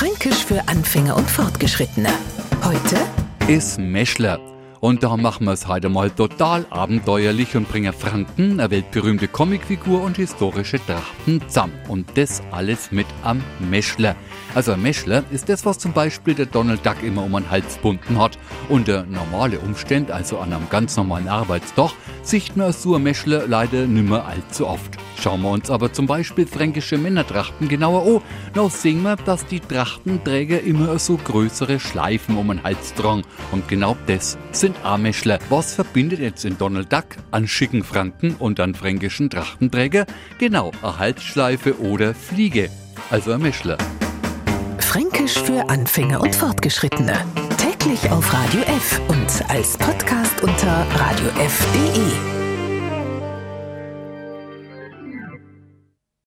Fränkisch 0.00 0.46
für 0.46 0.66
Anfänger 0.66 1.14
und 1.14 1.30
Fortgeschrittene. 1.30 2.08
Heute 2.64 2.96
ist 3.48 3.78
Meschler. 3.78 4.40
Und 4.80 5.02
da 5.02 5.14
machen 5.18 5.44
wir 5.44 5.52
es 5.52 5.68
heute 5.68 5.90
mal 5.90 6.08
total 6.08 6.64
abenteuerlich 6.70 7.54
und 7.54 7.68
bringen 7.68 7.92
Franken, 7.92 8.58
eine 8.58 8.70
weltberühmte 8.70 9.28
Comicfigur 9.28 10.02
und 10.02 10.16
historische 10.16 10.80
Trachten 10.86 11.42
zusammen. 11.46 11.74
Und 11.86 12.16
das 12.16 12.40
alles 12.50 12.90
mit 12.90 13.06
am 13.22 13.44
Meschler. 13.58 14.16
Also 14.54 14.72
ein 14.72 14.80
Meschler 14.80 15.22
ist 15.30 15.50
das, 15.50 15.66
was 15.66 15.78
zum 15.78 15.92
Beispiel 15.92 16.32
der 16.32 16.46
Donald 16.46 16.86
Duck 16.86 17.02
immer 17.02 17.24
um 17.24 17.32
den 17.32 17.50
Hals 17.50 17.76
bunden 17.76 18.18
hat. 18.18 18.38
Unter 18.70 19.02
normale 19.02 19.58
Umstände, 19.58 20.14
also 20.14 20.38
an 20.38 20.54
einem 20.54 20.70
ganz 20.70 20.96
normalen 20.96 21.28
Arbeitstag, 21.28 21.90
sieht 22.22 22.56
man 22.56 22.72
so 22.72 22.94
ein 22.94 23.02
Meschler 23.02 23.46
leider 23.46 23.86
nimmer 23.86 24.24
allzu 24.24 24.66
oft. 24.66 24.96
Schauen 25.20 25.42
wir 25.42 25.50
uns 25.50 25.70
aber 25.70 25.92
zum 25.92 26.06
Beispiel 26.06 26.46
fränkische 26.46 26.96
Männertrachten 26.96 27.68
genauer 27.68 28.06
an, 28.06 28.22
dann 28.54 28.70
sehen 28.70 29.02
wir, 29.02 29.16
dass 29.16 29.44
die 29.44 29.60
Trachtenträger 29.60 30.62
immer 30.62 30.98
so 30.98 31.18
größere 31.18 31.78
Schleifen 31.78 32.38
um 32.38 32.48
den 32.48 32.62
Hals 32.62 32.94
tragen. 32.94 33.22
Und 33.52 33.68
genau 33.68 33.98
das 34.06 34.38
sind 34.52 34.76
Armeschler. 34.82 35.38
Was 35.50 35.74
verbindet 35.74 36.20
jetzt 36.20 36.46
in 36.46 36.56
Donald 36.56 36.90
Duck 36.90 37.04
an 37.32 37.46
schicken 37.46 37.84
Franken 37.84 38.34
und 38.38 38.60
an 38.60 38.74
fränkischen 38.74 39.28
Trachtenträger? 39.28 40.06
Genau, 40.38 40.72
eine 40.80 40.98
Halsschleife 40.98 41.78
oder 41.80 42.14
Fliege. 42.14 42.70
Also 43.10 43.32
ein 43.32 43.42
Meschler. 43.42 43.76
Fränkisch 44.78 45.38
für 45.38 45.68
Anfänger 45.68 46.22
und 46.22 46.34
Fortgeschrittene. 46.34 47.18
Täglich 47.58 48.10
auf 48.10 48.32
Radio 48.32 48.62
F 48.62 49.00
und 49.08 49.50
als 49.50 49.76
Podcast 49.76 50.42
unter 50.42 50.86
radiof.de. 50.96 52.39